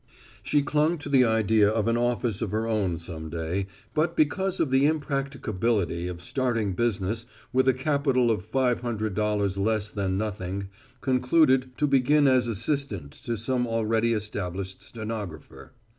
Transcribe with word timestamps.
She 0.41 0.63
clung 0.63 0.97
to 0.97 1.09
the 1.09 1.23
idea 1.25 1.69
of 1.69 1.87
an 1.87 1.95
office 1.95 2.41
of 2.41 2.49
her 2.49 2.65
own 2.67 2.97
some 2.97 3.29
day, 3.29 3.67
but 3.93 4.15
because 4.15 4.59
of 4.59 4.71
the 4.71 4.87
impracticability 4.87 6.07
of 6.07 6.23
starting 6.23 6.73
business 6.73 7.27
with 7.53 7.67
a 7.67 7.73
capital 7.75 8.31
of 8.31 8.43
five 8.43 8.79
hundred 8.79 9.13
dollars 9.13 9.59
less 9.59 9.91
than 9.91 10.17
nothing, 10.17 10.69
concluded 11.01 11.77
to 11.77 11.85
begin 11.85 12.27
as 12.27 12.47
assistant 12.47 13.11
to 13.11 13.37
some 13.37 13.67
already 13.67 14.13
established 14.15 14.81
stenographer. 14.81 15.71